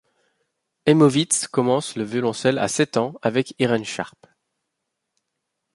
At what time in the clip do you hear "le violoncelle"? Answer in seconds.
1.95-2.57